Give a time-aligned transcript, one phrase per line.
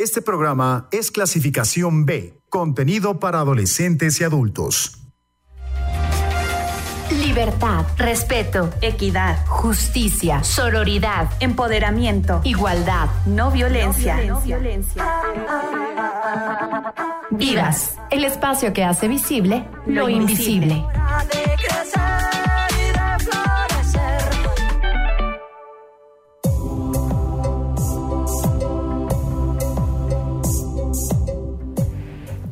[0.00, 4.96] Este programa es clasificación B, contenido para adolescentes y adultos.
[7.22, 14.16] Libertad, respeto, equidad, justicia, sororidad, empoderamiento, igualdad, no violencia.
[14.24, 15.04] No violencia.
[17.28, 20.82] Vidas, el espacio que hace visible lo, invisible.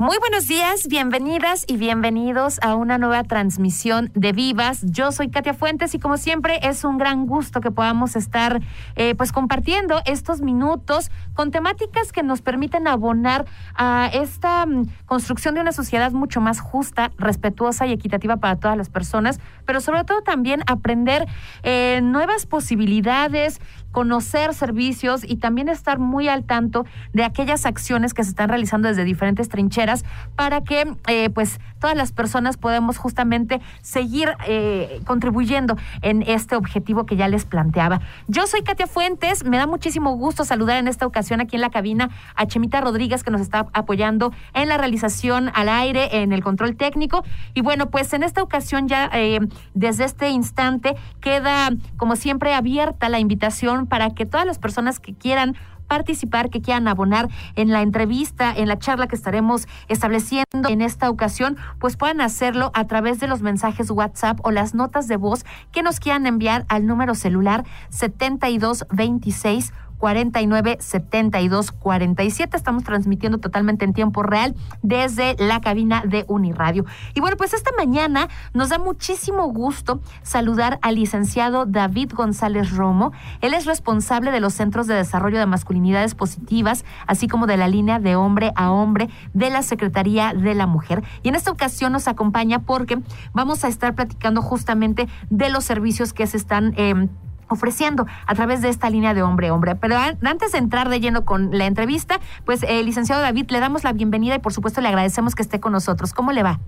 [0.01, 4.83] Muy buenos días, bienvenidas y bienvenidos a una nueva transmisión de Vivas.
[4.85, 8.61] Yo soy Katia Fuentes y como siempre es un gran gusto que podamos estar
[8.95, 15.57] eh, pues compartiendo estos minutos con temáticas que nos permiten abonar a esta mm, construcción
[15.57, 20.05] de una sociedad mucho más justa, respetuosa y equitativa para todas las personas, pero sobre
[20.05, 21.27] todo también aprender
[21.65, 28.23] eh, nuevas posibilidades, conocer servicios y también estar muy al tanto de aquellas acciones que
[28.23, 29.88] se están realizando desde diferentes trincheras
[30.37, 37.07] para que eh, pues todas las personas podamos justamente seguir eh, contribuyendo en este objetivo
[37.07, 38.01] que ya les planteaba.
[38.27, 41.71] Yo soy Katia Fuentes, me da muchísimo gusto saludar en esta ocasión aquí en la
[41.71, 46.43] cabina a Chemita Rodríguez que nos está apoyando en la realización al aire, en el
[46.43, 47.25] control técnico.
[47.55, 49.41] Y bueno, pues en esta ocasión ya eh,
[49.75, 55.15] desde este instante queda como siempre abierta la invitación para que todas las personas que
[55.15, 55.57] quieran
[55.89, 61.11] participar, que quieran abonar en la entrevista, en la charla que estaremos estableciendo en esta
[61.11, 65.45] ocasión, pues puedan hacerlo a través de los mensajes WhatsApp o las notas de voz
[65.73, 72.57] que nos quieran enviar al número celular 7226 49 72 47.
[72.57, 76.85] Estamos transmitiendo totalmente en tiempo real desde la cabina de Uniradio.
[77.15, 83.13] Y bueno, pues esta mañana nos da muchísimo gusto saludar al licenciado David González Romo.
[83.41, 87.69] Él es responsable de los Centros de Desarrollo de Masculinidades Positivas, así como de la
[87.69, 91.03] línea de hombre a hombre de la Secretaría de la Mujer.
[91.23, 92.99] Y en esta ocasión nos acompaña porque
[93.33, 97.09] vamos a estar platicando justamente de los servicios que se están eh,
[97.49, 99.77] ofreciendo a través de esta línea de hombre-hombre.
[99.77, 103.85] Pero antes de entrar de lleno con la entrevista, pues el licenciado David, le damos
[103.85, 106.13] la bienvenida y por supuesto le agradecemos que esté con nosotros.
[106.13, 106.61] ¿Cómo le va?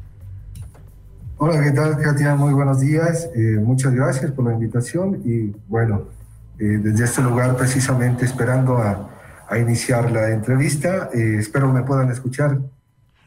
[1.38, 2.34] Hola, ¿qué tal, Katia?
[2.34, 3.30] Muy buenos días.
[3.34, 6.02] Eh, muchas gracias por la invitación y bueno,
[6.58, 9.08] eh, desde este lugar precisamente esperando a,
[9.48, 12.58] a iniciar la entrevista, eh, espero me puedan escuchar.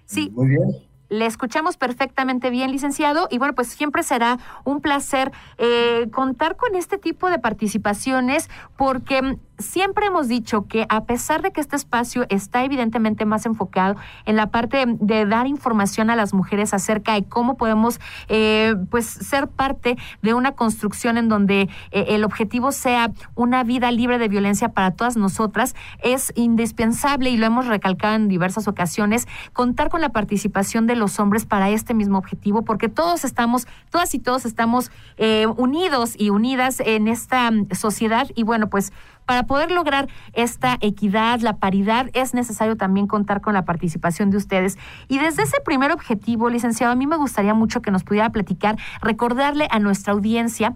[0.06, 0.32] Sí.
[0.36, 0.93] Muy bien.
[1.14, 6.74] Le escuchamos perfectamente bien, licenciado, y bueno, pues siempre será un placer eh, contar con
[6.74, 12.26] este tipo de participaciones porque siempre hemos dicho que a pesar de que este espacio
[12.30, 17.24] está evidentemente más enfocado en la parte de dar información a las mujeres acerca de
[17.24, 23.12] cómo podemos eh, pues ser parte de una construcción en donde eh, el objetivo sea
[23.36, 28.28] una vida libre de violencia para todas nosotras, es indispensable y lo hemos recalcado en
[28.28, 33.24] diversas ocasiones, contar con la participación de los hombres para este mismo objetivo, porque todos
[33.26, 38.28] estamos, todas y todos estamos eh, unidos y unidas en esta sociedad.
[38.36, 38.94] Y bueno, pues
[39.26, 44.38] para poder lograr esta equidad, la paridad, es necesario también contar con la participación de
[44.38, 44.78] ustedes.
[45.08, 48.78] Y desde ese primer objetivo, licenciado, a mí me gustaría mucho que nos pudiera platicar,
[49.02, 50.76] recordarle a nuestra audiencia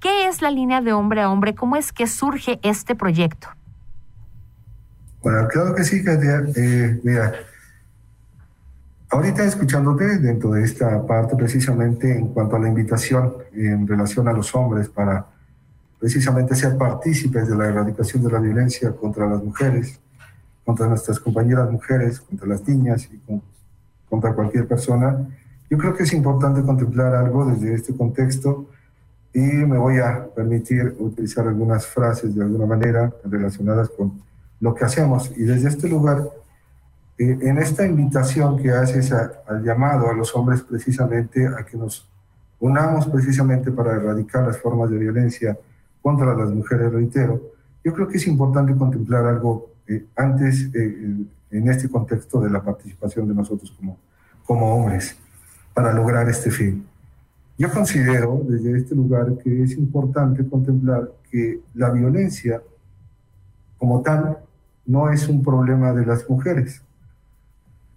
[0.00, 3.48] qué es la línea de hombre a hombre, cómo es que surge este proyecto.
[5.22, 6.42] Bueno, claro que sí, Katia.
[6.54, 7.34] Eh, mira,
[9.10, 14.32] ahorita escuchándote dentro de esta parte precisamente en cuanto a la invitación en relación a
[14.32, 15.26] los hombres para
[15.98, 19.98] precisamente ser partícipes de la erradicación de la violencia contra las mujeres,
[20.64, 23.20] contra nuestras compañeras mujeres, contra las niñas y
[24.08, 25.26] contra cualquier persona.
[25.68, 28.66] Yo creo que es importante contemplar algo desde este contexto
[29.34, 34.22] y me voy a permitir utilizar algunas frases de alguna manera relacionadas con
[34.60, 35.30] lo que hacemos.
[35.36, 36.28] Y desde este lugar,
[37.18, 42.08] eh, en esta invitación que haces al llamado a los hombres precisamente a que nos
[42.60, 45.58] unamos precisamente para erradicar las formas de violencia
[46.02, 47.40] contra las mujeres, reitero,
[47.84, 51.16] yo creo que es importante contemplar algo eh, antes eh,
[51.50, 53.98] en este contexto de la participación de nosotros como,
[54.44, 55.16] como hombres
[55.74, 56.86] para lograr este fin.
[57.56, 62.62] Yo considero desde este lugar que es importante contemplar que la violencia
[63.78, 64.38] como tal
[64.86, 66.82] no es un problema de las mujeres.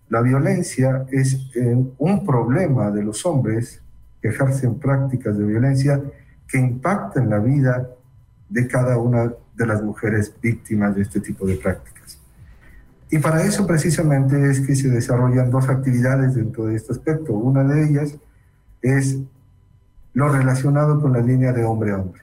[0.10, 3.82] La violencia es eh, un problema de los hombres
[4.22, 6.02] que ejercen prácticas de violencia
[6.52, 7.90] que impacten la vida
[8.50, 12.20] de cada una de las mujeres víctimas de este tipo de prácticas.
[13.10, 17.34] Y para eso precisamente es que se desarrollan dos actividades dentro de este aspecto.
[17.34, 18.16] Una de ellas
[18.82, 19.20] es
[20.14, 22.22] lo relacionado con la línea de hombre a hombre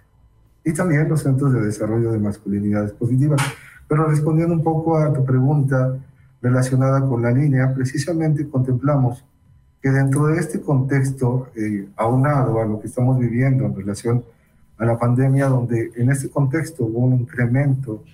[0.65, 3.41] y también los centros de desarrollo de masculinidades positivas.
[3.89, 5.97] Pero respondiendo un poco a tu pregunta
[6.43, 9.25] relacionada con la línea, precisamente contemplamos
[9.81, 14.25] que dentro de este contexto, eh, aunado a lo que estamos viviendo en relación
[14.77, 18.05] a la pandemia, donde en este contexto hubo un incremento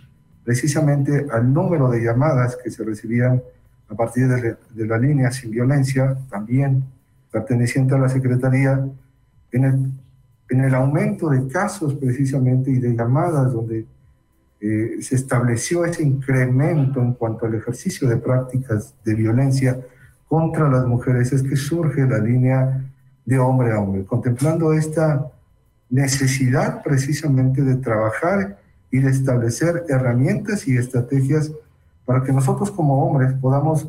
[0.45, 3.43] precisamente al número de llamadas que se recibían
[3.89, 4.57] a partir de,
[4.87, 6.85] la línea sin violencia, también
[7.31, 8.87] perteneciente a la Secretaría,
[9.53, 9.93] en el,
[10.51, 13.87] en el aumento de casos precisamente y de llamadas donde
[14.61, 19.79] eh, se estableció ese incremento en cuanto al ejercicio de prácticas de violencia
[20.29, 22.85] contra las mujeres, es que surge la línea
[23.25, 25.31] de hombre a hombre, contemplando esta
[25.91, 28.59] necesidad precisamente de trabajar
[28.91, 31.53] y de establecer herramientas y estrategias
[32.05, 33.89] para que nosotros como hombres podamos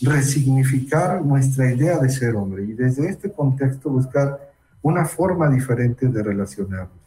[0.00, 4.50] resignificar nuestra idea de ser hombre y desde este contexto buscar
[4.82, 7.03] una forma diferente de relacionarnos.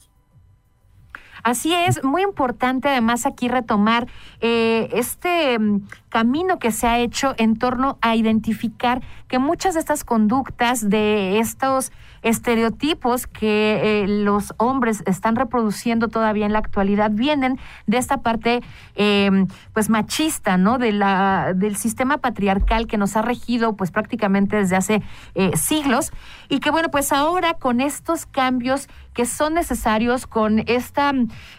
[1.48, 4.06] Así es, muy importante además aquí retomar
[4.42, 9.80] eh, este mm, camino que se ha hecho en torno a identificar que muchas de
[9.80, 17.12] estas conductas, de estos estereotipos que eh, los hombres están reproduciendo todavía en la actualidad
[17.12, 18.62] vienen de esta parte
[18.96, 20.78] em, pues machista, ¿no?
[20.78, 25.02] De la, del sistema patriarcal que nos ha regido pues prácticamente desde hace
[25.36, 26.12] eh, siglos
[26.50, 31.12] y que bueno, pues ahora con estos cambios que son necesarios, con esta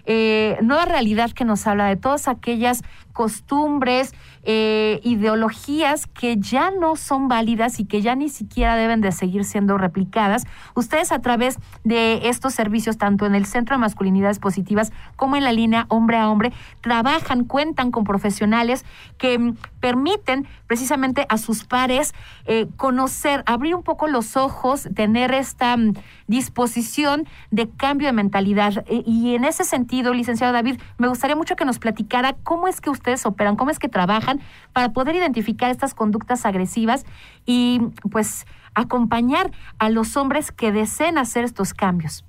[0.06, 4.14] eh, nueva realidad que nos habla de todas aquellas costumbres,
[4.44, 9.44] eh, ideologías que ya no son válidas y que ya ni siquiera deben de seguir
[9.44, 10.44] siendo replicadas.
[10.76, 15.43] Ustedes a través de estos servicios, tanto en el Centro de Masculinidades Positivas como en
[15.43, 18.84] la línea hombre a hombre, trabajan, cuentan con profesionales
[19.19, 22.14] que mm, permiten precisamente a sus pares
[22.46, 25.94] eh, conocer, abrir un poco los ojos, tener esta mm,
[26.26, 28.84] disposición de cambio de mentalidad.
[28.86, 32.80] E, y en ese sentido, licenciado David, me gustaría mucho que nos platicara cómo es
[32.80, 34.40] que usted operan, cómo es que trabajan
[34.72, 37.04] para poder identificar estas conductas agresivas
[37.46, 42.24] y pues acompañar a los hombres que deseen hacer estos cambios.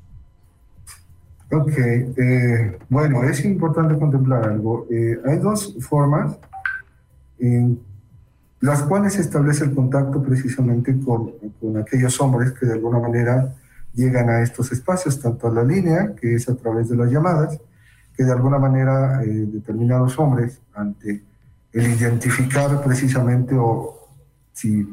[1.52, 4.86] Ok, eh, bueno, es importante contemplar algo.
[4.92, 6.38] Eh, hay dos formas
[7.40, 7.80] en
[8.62, 13.56] las cuales establece el contacto precisamente con, con, aquellos hombres que de alguna manera
[13.94, 17.58] llegan a estos espacios, tanto a la línea, que es a través de las llamadas,
[18.16, 21.24] que de alguna manera eh, determinados hombres, ante
[21.72, 24.08] el identificar precisamente, o
[24.52, 24.88] si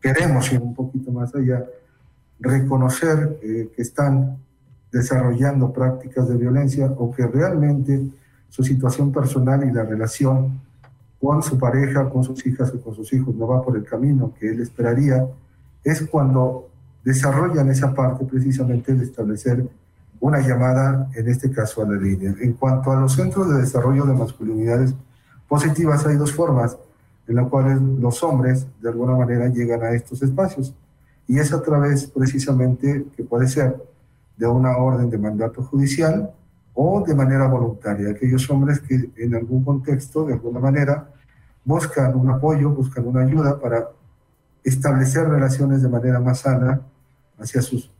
[0.00, 1.64] queremos ir un poquito más allá,
[2.38, 4.36] reconocer eh, que están
[4.92, 8.08] desarrollando prácticas de violencia o que realmente
[8.48, 10.60] su situación personal y la relación
[11.20, 14.32] con su pareja, con sus hijas o con sus hijos no va por el camino
[14.38, 15.26] que él esperaría,
[15.82, 16.68] es cuando
[17.04, 19.68] desarrollan esa parte precisamente de establecer
[20.20, 22.34] una llamada, en este caso a la línea.
[22.40, 24.94] En cuanto a los centros de desarrollo de masculinidades
[25.48, 26.76] positivas, hay dos formas
[27.28, 30.74] en las cuales los hombres de alguna manera llegan a estos espacios.
[31.28, 33.76] Y es a través precisamente que puede ser
[34.36, 36.32] de una orden de mandato judicial
[36.76, 38.10] o de manera voluntaria.
[38.10, 41.08] Aquellos hombres que en algún contexto, de alguna manera,
[41.64, 43.88] buscan un apoyo, buscan una ayuda para
[44.62, 46.80] establecer relaciones de manera más sana
[47.38, 47.90] hacia sus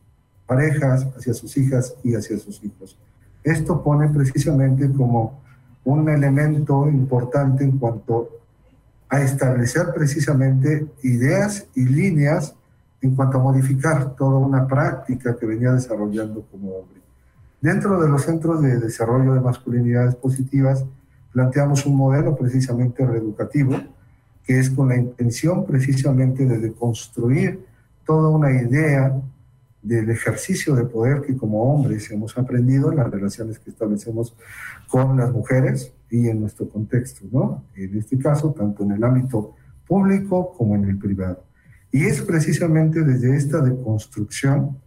[0.45, 2.97] parejas, hacia sus hijas y hacia sus hijos.
[3.43, 5.41] Esto pone precisamente como
[5.83, 8.29] un elemento importante en cuanto
[9.09, 12.55] a establecer precisamente ideas y líneas
[13.01, 17.06] en cuanto a modificar toda una práctica que venía desarrollando como hombre.
[17.61, 20.85] Dentro de los centros de desarrollo de masculinidades positivas,
[21.31, 23.75] planteamos un modelo precisamente reeducativo,
[24.43, 27.65] que es con la intención precisamente de deconstruir
[28.05, 29.19] toda una idea
[29.81, 34.35] del ejercicio de poder que como hombres hemos aprendido en las relaciones que establecemos
[34.87, 37.63] con las mujeres y en nuestro contexto, ¿no?
[37.75, 39.55] En este caso, tanto en el ámbito
[39.87, 41.43] público como en el privado.
[41.91, 44.77] Y es precisamente desde esta deconstrucción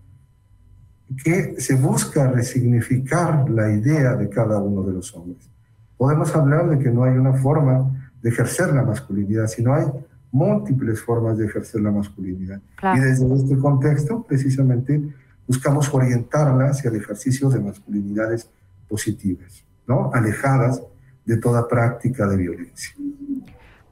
[1.17, 5.49] que se busca resignificar la idea de cada uno de los hombres.
[5.97, 9.87] Podemos hablar de que no hay una forma de ejercer la masculinidad, sino hay
[10.33, 12.61] múltiples formas de ejercer la masculinidad.
[12.95, 15.03] Y desde este contexto, precisamente,
[15.47, 18.49] buscamos orientarla hacia el ejercicio de masculinidades
[18.89, 20.11] positivas, ¿no?
[20.13, 20.83] alejadas
[21.25, 22.95] de toda práctica de violencia.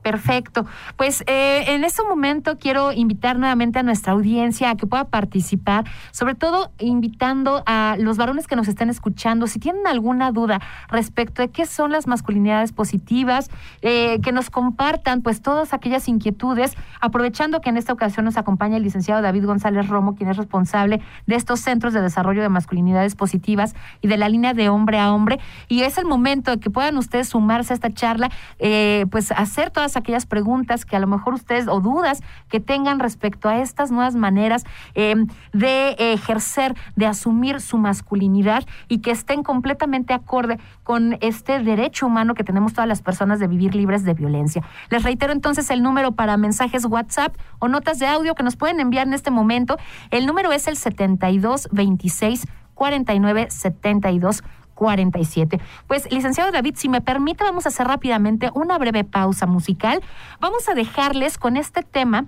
[0.03, 0.65] Perfecto.
[0.97, 5.85] Pues eh, en este momento quiero invitar nuevamente a nuestra audiencia a que pueda participar,
[6.13, 11.43] sobre todo invitando a los varones que nos estén escuchando, si tienen alguna duda respecto
[11.43, 13.51] de qué son las masculinidades positivas,
[13.83, 18.77] eh, que nos compartan pues todas aquellas inquietudes, aprovechando que en esta ocasión nos acompaña
[18.77, 23.17] el licenciado David González Romo, quien es responsable de estos centros de desarrollo de masculinidades
[23.17, 25.41] positivas y de la línea de hombre a hombre.
[25.69, 29.71] Y es el momento de que puedan ustedes sumarse a esta charla, eh, pues hacer
[29.71, 33.91] todas aquellas preguntas que a lo mejor ustedes o dudas que tengan respecto a estas
[33.91, 34.65] nuevas maneras
[34.95, 35.15] eh,
[35.53, 42.35] de ejercer, de asumir su masculinidad y que estén completamente acorde con este derecho humano
[42.35, 44.63] que tenemos todas las personas de vivir libres de violencia.
[44.91, 48.81] Les reitero entonces el número para mensajes WhatsApp o notas de audio que nos pueden
[48.81, 49.77] enviar en este momento.
[50.11, 54.43] El número es el 72 26 49 72
[54.79, 55.61] 47.
[55.89, 60.01] Pues, licenciado David, si me permite, vamos a hacer rápidamente una breve pausa musical.
[60.39, 62.27] Vamos a dejarles con este tema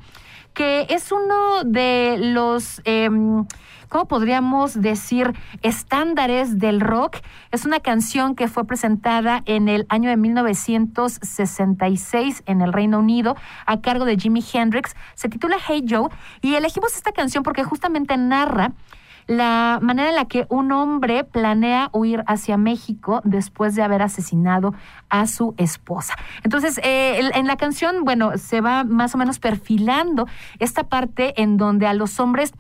[0.53, 2.83] que es uno de los...
[2.85, 3.47] Em,
[3.89, 5.33] ¿cómo podríamos decir?
[5.63, 7.19] Estándares del rock.
[7.53, 13.37] Es una canción que fue presentada en el año de 1966 en el Reino Unido
[13.65, 14.97] a cargo de Jimi Hendrix.
[15.15, 16.09] Se titula Hey Joe
[16.41, 18.73] y elegimos esta canción porque justamente narra
[19.31, 24.75] la manera en la que un hombre planea huir hacia México después de haber asesinado
[25.09, 26.17] a su esposa.
[26.43, 30.27] Entonces, eh, en la canción, bueno, se va más o menos perfilando
[30.59, 32.53] esta parte en donde a los hombres,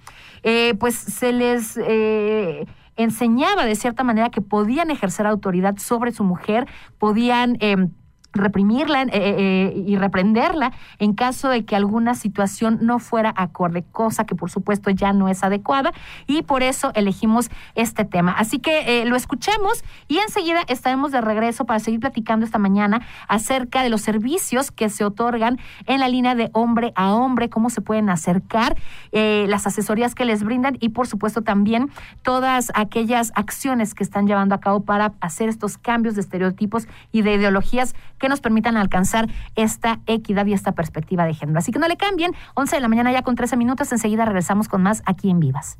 [0.44, 1.76] eh, pues se les...
[1.76, 6.66] Eh, enseñaba de cierta manera que podían ejercer autoridad sobre su mujer,
[6.98, 7.92] podían em,
[8.32, 13.84] reprimirla eh, eh, eh, y reprenderla en caso de que alguna situación no fuera acorde,
[13.90, 15.92] cosa que por supuesto ya no es adecuada
[16.26, 18.32] y por eso elegimos este tema.
[18.32, 23.82] Así que lo escuchemos y enseguida estaremos de regreso para seguir platicando esta mañana acerca
[23.82, 27.80] de los servicios que se otorgan en la línea de hombre a hombre, cómo se
[27.80, 28.76] pueden acercar,
[29.12, 31.90] las asesorías que les brindan y por supuesto también
[32.22, 37.22] todas aquellas acciones que están llevando a cabo para hacer estos cambios de estereotipos y
[37.22, 41.58] de ideologías que nos permitan alcanzar esta equidad y esta perspectiva de género.
[41.58, 44.68] Así que no le cambien, 11 de la mañana ya con 13 minutos, enseguida regresamos
[44.68, 45.76] con más aquí en Vivas.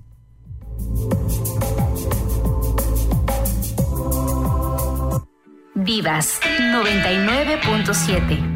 [5.75, 6.40] Vivas
[6.73, 8.50] 99.7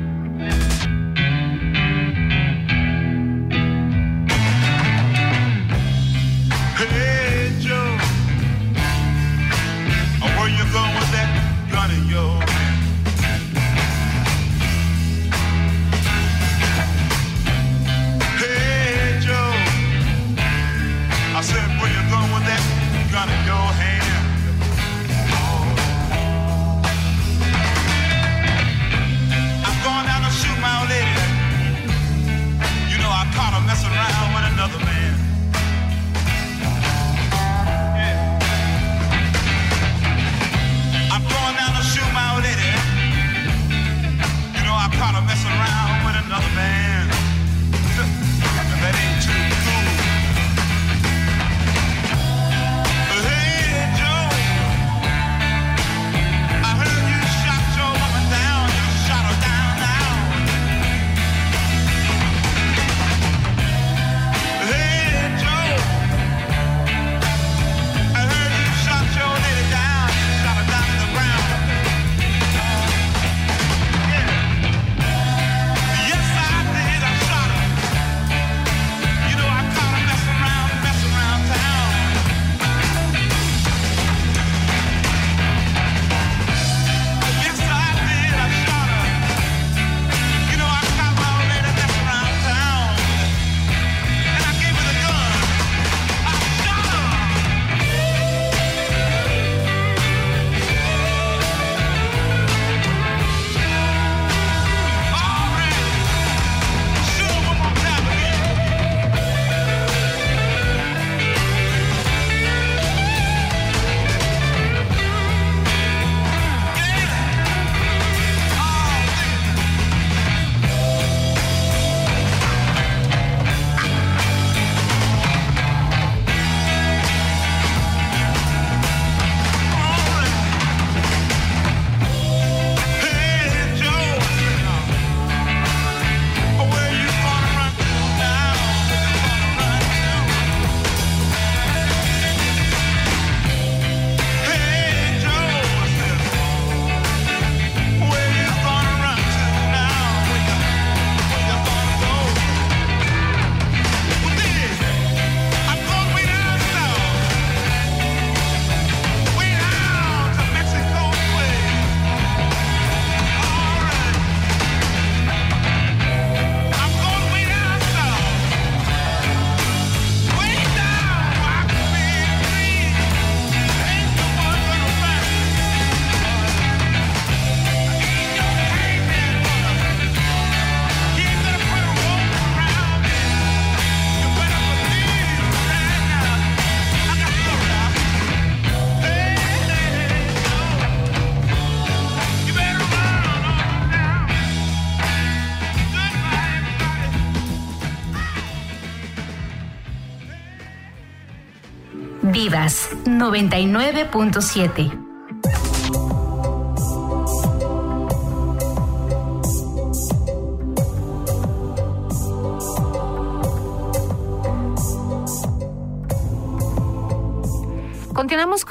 [202.45, 205.04] Vivas 99.7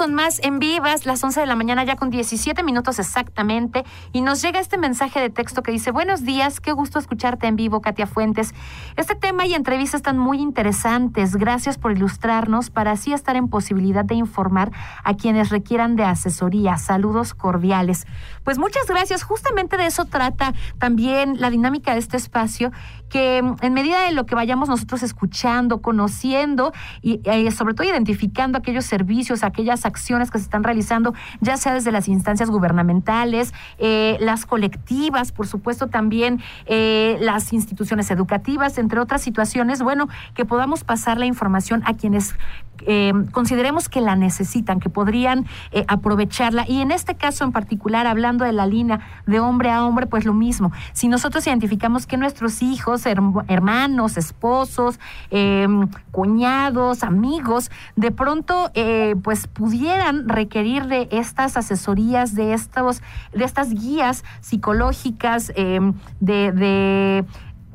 [0.04, 4.20] con más en vivas, las 11 de la mañana ya con 17 minutos exactamente, y
[4.20, 7.80] nos llega este mensaje de texto que dice, buenos días, qué gusto escucharte en vivo,
[7.80, 8.52] Katia Fuentes.
[8.96, 14.04] Este tema y entrevista están muy interesantes, gracias por ilustrarnos para así estar en posibilidad
[14.04, 14.72] de informar
[15.04, 16.76] a quienes requieran de asesoría.
[16.76, 18.06] Saludos cordiales.
[18.44, 22.72] Pues muchas gracias, justamente de eso trata también la dinámica de este espacio,
[23.08, 28.58] que en medida de lo que vayamos nosotros escuchando, conociendo y eh, sobre todo identificando
[28.58, 34.18] aquellos servicios, aquellas acciones que se están realizando, ya sea desde las instancias gubernamentales, eh,
[34.20, 40.84] las colectivas, por supuesto también eh, las instituciones educativas, entre otras situaciones, bueno, que podamos
[40.84, 42.34] pasar la información a quienes
[42.86, 46.64] eh, consideremos que la necesitan, que podrían eh, aprovecharla.
[46.68, 50.24] Y en este caso en particular, hablando de la línea de hombre a hombre, pues
[50.24, 50.72] lo mismo.
[50.92, 54.98] Si nosotros identificamos que nuestros hijos, hermanos, esposos,
[55.30, 63.02] em, cuñados, amigos, de pronto eh, pues pudieran requerir de estas asesorías, de estos,
[63.32, 67.24] de estas guías psicológicas, em, de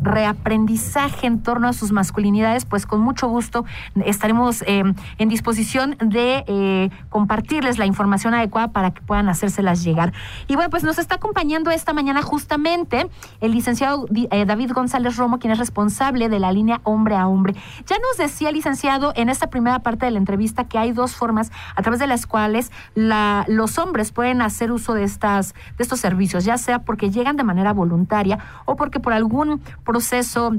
[0.01, 3.65] reaprendizaje en torno a sus masculinidades, pues con mucho gusto
[4.05, 4.83] estaremos eh,
[5.17, 10.13] en disposición de eh, compartirles la información adecuada para que puedan hacérselas llegar.
[10.47, 13.09] Y bueno, pues nos está acompañando esta mañana justamente
[13.41, 17.55] el licenciado eh, David González Romo, quien es responsable de la línea hombre a hombre.
[17.85, 21.51] Ya nos decía, licenciado, en esta primera parte de la entrevista que hay dos formas
[21.75, 26.45] a través de las cuales los hombres pueden hacer uso de, estas, de estos servicios,
[26.45, 30.51] ya sea porque llegan de manera voluntaria o porque por algún proceso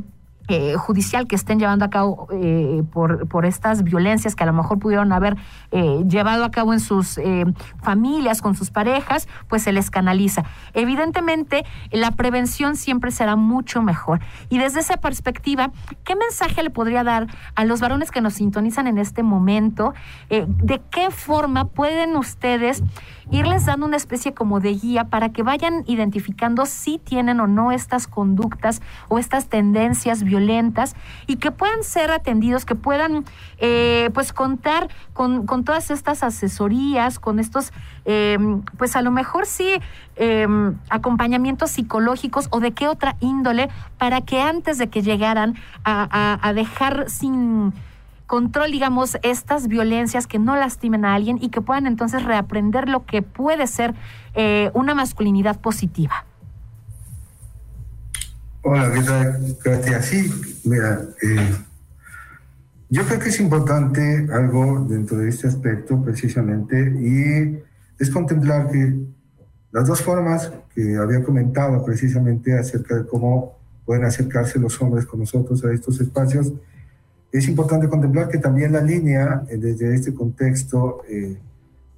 [0.52, 4.52] eh, judicial que estén llevando a cabo eh, por, por, estas violencias que a lo
[4.52, 5.36] mejor pudieron haber
[5.70, 7.20] eh, llevado a cabo en sus
[7.80, 10.42] familias, con sus parejas, pues se les canaliza.
[10.74, 14.18] Evidentemente, la prevención siempre será mucho mejor.
[14.48, 15.70] Y desde esa perspectiva,
[16.02, 19.94] ¿qué mensaje le podría dar a los varones que nos sintonizan en este momento?
[20.28, 22.82] ¿De qué forma pueden ustedes
[23.30, 27.70] irles dando una especie como de guía para que vayan identificando si tienen o no
[27.70, 30.39] estas conductas o estas tendencias violentas?
[30.40, 33.24] Violentas y que puedan ser atendidos, que puedan
[33.58, 37.72] eh, pues contar con, todas estas asesorías, con estos,
[38.04, 39.80] em, pues a lo mejor sí,
[40.16, 46.52] em, acompañamientos psicológicos o de qué otra índole para que antes de que llegaran a,
[46.54, 47.72] dejar sin
[48.26, 53.04] control, digamos, estas violencias que no lastimen a alguien y que puedan entonces reaprender lo
[53.04, 53.94] que puede ser
[54.34, 56.24] eh, una masculinidad positiva.
[58.62, 60.02] Hola, ¿qué tal, Katia?
[60.02, 60.30] Sí,
[60.64, 61.56] mira, eh,
[62.90, 67.58] yo creo que es importante algo dentro de este aspecto precisamente y
[67.98, 68.98] es contemplar que
[69.72, 75.20] las dos formas que había comentado precisamente acerca de cómo pueden acercarse los hombres con
[75.20, 76.52] nosotros a estos espacios,
[77.32, 81.38] es importante contemplar que también la línea eh, desde este contexto eh,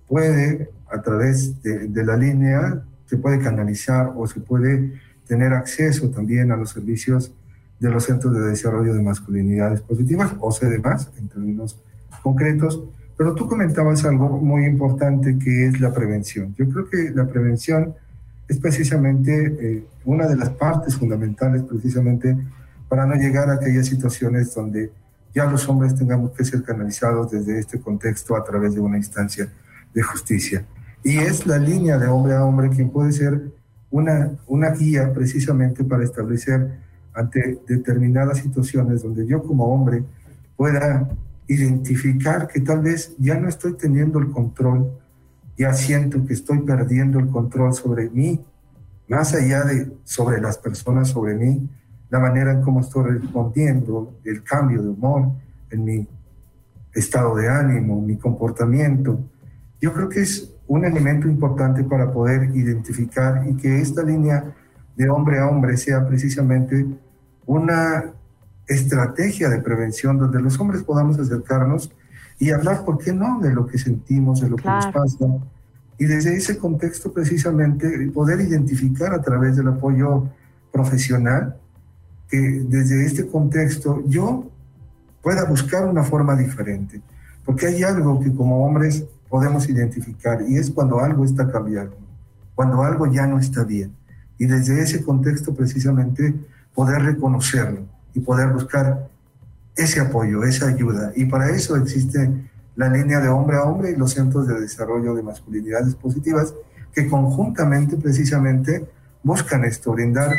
[0.06, 4.92] puede, a través de, de la línea, se puede canalizar o se puede
[5.32, 7.32] tener acceso también a los servicios
[7.80, 10.50] de los centros de desarrollo de masculinidades positivas, o
[10.84, 11.80] más en términos
[12.22, 12.84] concretos.
[13.16, 16.54] Pero tú comentabas algo muy importante que es la prevención.
[16.58, 17.94] Yo creo que la prevención
[18.46, 22.36] es precisamente eh, una de las partes fundamentales precisamente
[22.90, 24.92] para no llegar a aquellas situaciones donde
[25.34, 29.50] ya los hombres tengamos que ser canalizados desde este contexto a través de una instancia
[29.94, 30.66] de justicia.
[31.02, 33.61] Y es la línea de hombre a hombre quien puede ser
[33.92, 36.80] una, una guía precisamente para establecer
[37.14, 40.02] ante determinadas situaciones donde yo como hombre
[40.56, 41.08] pueda
[41.46, 44.90] identificar que tal vez ya no estoy teniendo el control,
[45.56, 48.42] ya siento que estoy perdiendo el control sobre mí,
[49.08, 51.68] más allá de sobre las personas, sobre mí,
[52.08, 55.32] la manera en cómo estoy respondiendo, el cambio de humor
[55.70, 56.08] en mi
[56.94, 59.18] estado de ánimo, mi comportamiento.
[59.80, 64.54] Yo creo que es un elemento importante para poder identificar y que esta línea
[64.96, 66.86] de hombre a hombre sea precisamente
[67.46, 68.12] una
[68.66, 71.90] estrategia de prevención donde los hombres podamos acercarnos
[72.38, 75.26] y hablar, ¿por qué no?, de lo que sentimos, de lo que nos pasa.
[75.98, 80.28] Y desde ese contexto precisamente poder identificar a través del apoyo
[80.72, 81.56] profesional
[82.28, 84.50] que desde este contexto yo
[85.22, 87.00] pueda buscar una forma diferente.
[87.44, 91.96] Porque hay algo que como hombres podemos identificar y es cuando algo está cambiando,
[92.54, 93.96] cuando algo ya no está bien.
[94.36, 96.34] Y desde ese contexto precisamente
[96.74, 99.08] poder reconocerlo y poder buscar
[99.74, 101.12] ese apoyo, esa ayuda.
[101.16, 102.30] Y para eso existe
[102.76, 106.52] la línea de hombre a hombre y los centros de desarrollo de masculinidades positivas
[106.92, 108.86] que conjuntamente precisamente
[109.22, 110.30] buscan esto, brindar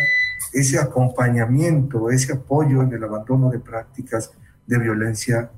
[0.54, 4.30] ese acompañamiento, ese apoyo en el abandono de prácticas
[4.68, 5.50] de violencia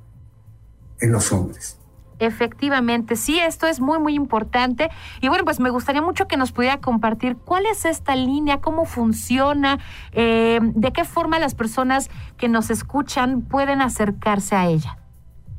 [1.00, 1.76] en los hombres.
[2.18, 4.88] Efectivamente, sí, esto es muy, muy importante.
[5.20, 8.84] Y bueno, pues me gustaría mucho que nos pudiera compartir cuál es esta línea, cómo
[8.84, 9.78] funciona,
[10.12, 14.98] eh, de qué forma las personas que nos escuchan pueden acercarse a ella.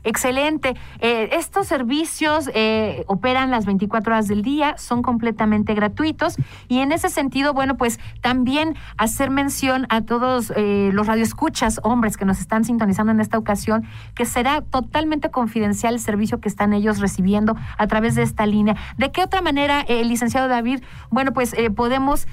[0.04, 0.74] Excelente.
[0.98, 6.36] Eh, estos servicios eh, operan las 24 horas del día, son completamente gratuitos
[6.68, 12.16] y en ese sentido, bueno, pues también hacer mención a todos eh, los radioescuchas, hombres
[12.16, 13.84] que nos están sintonizando en esta ocasión,
[14.14, 18.76] que será totalmente confidencial el servicio que están ellos recibiendo a través de esta línea.
[18.96, 22.26] ¿De qué otra manera, el licenciado David, bueno, pues podemos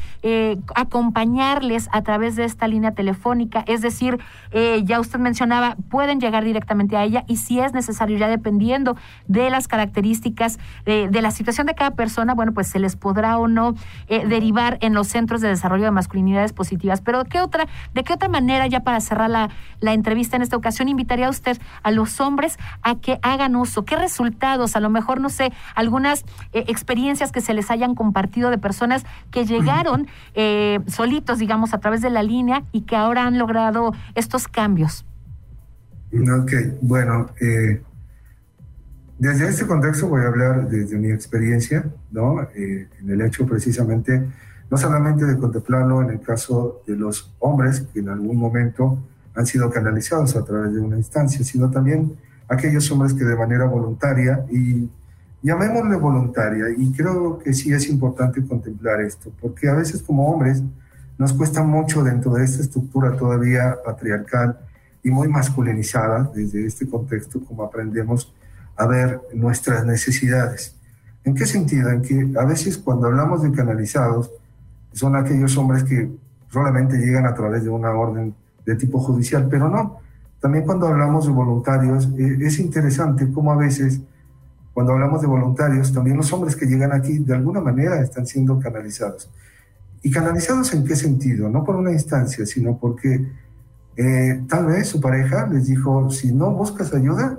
[0.75, 3.63] acompañarles a través de esta línea telefónica?
[3.67, 4.17] Es decir,
[4.83, 8.95] ya usted mencionaba, pueden llegar directamente a ella y si es necesario, ya dependiendo
[9.27, 13.47] de las características de, la situación de cada persona, bueno, pues se les podrá o
[13.47, 13.75] no
[14.07, 17.01] eh, derivar en los centros de desarrollo de masculinidades positivas.
[17.01, 20.55] Pero ¿qué otra, ¿de qué otra manera, ya para cerrar la, la entrevista en esta
[20.55, 23.85] ocasión, invitaría a usted a los hombres a que hagan uso?
[23.85, 24.75] ¿Qué resultados?
[24.75, 29.05] A lo mejor, no sé, algunas eh, experiencias que se les hayan compartido de personas
[29.31, 33.93] que llegaron eh, solitos, digamos, a través de la línea y que ahora han logrado
[34.15, 35.05] estos cambios.
[36.11, 37.83] Ok, bueno, eh,
[39.19, 42.41] desde este contexto voy a hablar desde mi experiencia, ¿no?
[42.55, 44.25] Eh, en el hecho precisamente,
[44.71, 48.97] no solamente de contemplarlo en el caso de los hombres que en algún momento
[49.35, 52.17] han sido canalizados a través de una instancia, sino también
[52.47, 54.89] aquellos hombres que de manera voluntaria, y
[55.43, 60.63] llamémosle voluntaria, y creo que sí es importante contemplar esto, porque a veces como hombres
[61.19, 64.57] nos cuesta mucho dentro de esta estructura todavía patriarcal,
[65.03, 68.33] y muy masculinizada desde este contexto, como aprendemos
[68.75, 70.75] a ver nuestras necesidades.
[71.23, 71.89] ¿En qué sentido?
[71.89, 74.31] En que a veces cuando hablamos de canalizados,
[74.93, 76.09] son aquellos hombres que
[76.49, 78.33] solamente llegan a través de una orden
[78.65, 79.99] de tipo judicial, pero no.
[80.39, 84.01] También cuando hablamos de voluntarios, eh, es interesante cómo a veces,
[84.73, 88.57] cuando hablamos de voluntarios, también los hombres que llegan aquí de alguna manera están siendo
[88.59, 89.29] canalizados.
[90.01, 91.49] ¿Y canalizados en qué sentido?
[91.49, 93.27] No por una instancia, sino porque
[93.97, 97.37] eh, tal vez su pareja les dijo, si no buscas ayuda,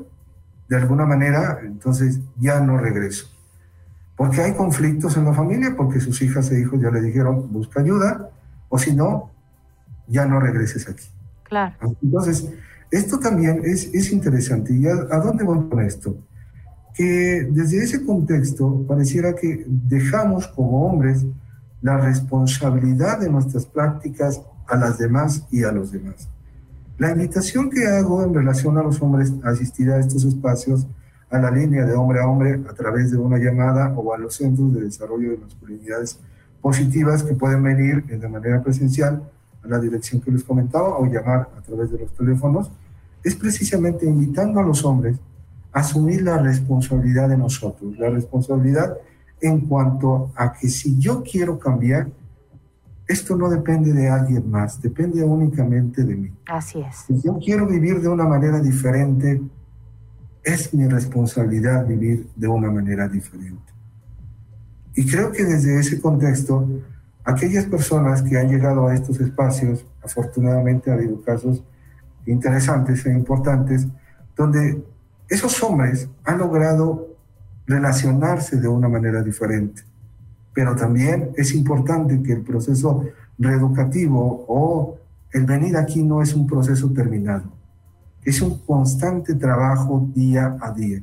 [0.68, 3.26] de alguna manera, entonces ya no regreso.
[4.16, 7.80] Porque hay conflictos en la familia, porque sus hijas e hijos ya le dijeron, busca
[7.80, 8.30] ayuda,
[8.68, 9.30] o si no,
[10.06, 11.06] ya no regreses aquí.
[11.42, 11.74] Claro.
[12.02, 12.48] Entonces,
[12.90, 14.72] esto también es, es interesante.
[14.74, 16.16] ¿Y a, a dónde voy con esto?
[16.94, 21.24] Que desde ese contexto pareciera que dejamos como hombres
[21.82, 26.28] la responsabilidad de nuestras prácticas a las demás y a los demás.
[27.00, 30.86] La invitación que hago en relación a los hombres a asistir a estos espacios,
[31.30, 34.34] a la línea de hombre a hombre a través de una llamada o a los
[34.34, 36.18] centros de desarrollo de masculinidades
[36.60, 39.22] positivas que pueden venir de manera presencial
[39.64, 42.70] a la dirección que les comentaba o llamar a través de los teléfonos,
[43.24, 45.16] es precisamente invitando a los hombres
[45.72, 48.98] a asumir la responsabilidad de nosotros, la responsabilidad
[49.40, 52.08] en cuanto a que si yo quiero cambiar,
[53.10, 56.32] esto no depende de alguien más, depende únicamente de mí.
[56.46, 56.96] Así es.
[57.08, 59.42] Si yo quiero vivir de una manera diferente,
[60.44, 63.72] es mi responsabilidad vivir de una manera diferente.
[64.94, 66.68] Y creo que desde ese contexto,
[67.24, 71.64] aquellas personas que han llegado a estos espacios, afortunadamente ha habido casos
[72.26, 73.88] interesantes e importantes,
[74.36, 74.84] donde
[75.28, 77.08] esos hombres han logrado
[77.66, 79.89] relacionarse de una manera diferente
[80.52, 83.04] pero también es importante que el proceso
[83.38, 84.98] reeducativo o
[85.32, 87.44] el venir aquí no es un proceso terminado,
[88.24, 91.00] es un constante trabajo día a día,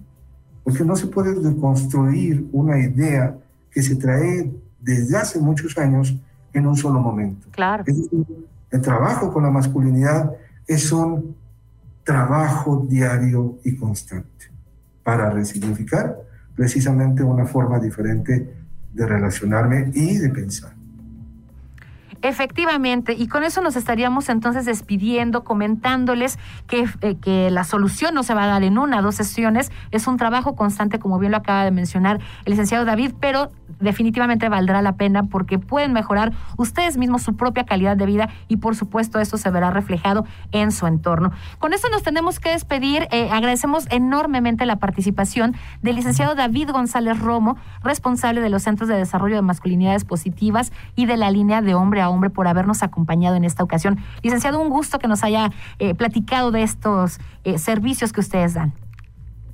[0.63, 3.37] porque no se puede reconstruir una idea
[3.71, 6.19] que se trae desde hace muchos años
[6.53, 7.47] en un solo momento.
[7.51, 7.83] Claro.
[8.69, 10.33] el trabajo con la masculinidad
[10.67, 11.35] es un
[12.03, 14.45] trabajo diario y constante
[15.03, 16.17] para resignificar
[16.55, 18.56] precisamente una forma diferente
[18.97, 20.76] de relacionarme y de pensar.
[22.27, 26.37] Efectivamente, y con eso nos estaríamos entonces despidiendo, comentándoles
[26.67, 30.07] que, eh, que, la solución no se va a dar en una, dos sesiones, es
[30.07, 34.81] un trabajo constante, como bien lo acaba de mencionar el licenciado David, pero definitivamente valdrá
[34.81, 39.19] la pena porque pueden mejorar ustedes mismos su propia calidad de vida y por supuesto
[39.19, 41.31] eso se verá reflejado en su entorno.
[41.59, 47.19] Con eso nos tenemos que despedir, eh, agradecemos enormemente la participación del licenciado David González
[47.19, 51.75] Romo, responsable de los Centros de Desarrollo de Masculinidades Positivas y de la línea de
[51.75, 53.97] hombre a hombre, por habernos acompañado en esta ocasión.
[54.23, 58.73] Licenciado, un gusto que nos haya eh, platicado de estos eh, servicios que ustedes dan.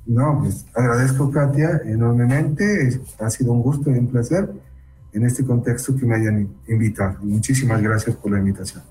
[0.06, 3.00] No, pues agradezco, Katia, enormemente.
[3.20, 4.50] Ha sido un gusto y un placer
[5.12, 7.18] en este contexto que me hayan invitado.
[7.22, 8.82] Muchísimas gracias por la invitación.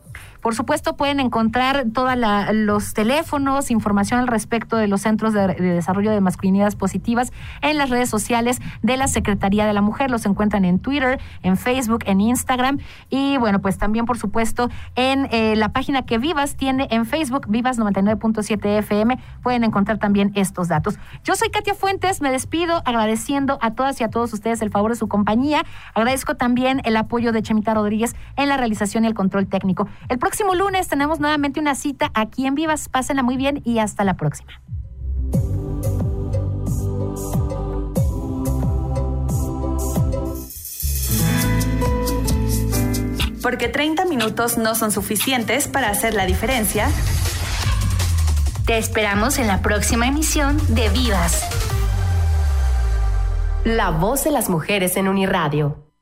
[0.43, 2.15] Por supuesto, pueden encontrar todos
[2.51, 7.89] los teléfonos, información al respecto de los centros de, desarrollo de masculinidades positivas en las
[7.89, 10.12] redes sociales de la Secretaría de la Mujer.
[10.12, 12.79] Los encuentran en Twitter, en Facebook, en Instagram
[13.10, 17.47] y bueno, pues también por supuesto en eh, la página que Vivas tiene en Facebook,
[17.47, 20.99] Vivas 99.7 FM, pueden encontrar también estos datos.
[21.23, 24.91] Yo soy Katia Fuentes, me despido agradeciendo a todas y a todos ustedes el favor
[24.91, 25.63] de su compañía.
[25.93, 29.88] Agradezco también el apoyo de Chemita Rodríguez en la realización y el control técnico.
[30.10, 32.89] El próximo lunes tenemos nuevamente una cita aquí en Vivas.
[32.89, 34.52] Pásenla muy bien y hasta la próxima.
[43.43, 46.89] Porque 30 minutos no son suficientes para hacer la diferencia.
[48.65, 51.48] Te esperamos en la próxima emisión de Vivas.
[53.65, 55.92] La voz de las mujeres en Uniradio.